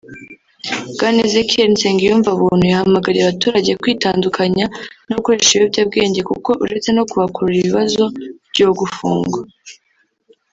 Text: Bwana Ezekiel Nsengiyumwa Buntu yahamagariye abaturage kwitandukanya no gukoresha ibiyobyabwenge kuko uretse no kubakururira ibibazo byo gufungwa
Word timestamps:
Bwana 0.93 1.19
Ezekiel 1.27 1.69
Nsengiyumwa 1.73 2.31
Buntu 2.39 2.63
yahamagariye 2.71 3.23
abaturage 3.25 3.71
kwitandukanya 3.81 4.65
no 5.07 5.15
gukoresha 5.17 5.51
ibiyobyabwenge 5.53 6.21
kuko 6.29 6.49
uretse 6.63 6.89
no 6.93 7.03
kubakururira 7.09 7.63
ibibazo 7.65 8.03
byo 8.51 8.67
gufungwa 8.79 9.39